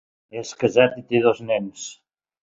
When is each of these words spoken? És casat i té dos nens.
És 0.39 0.53
casat 0.61 0.95
i 1.01 1.03
té 1.11 1.21
dos 1.25 1.41
nens. 1.49 1.85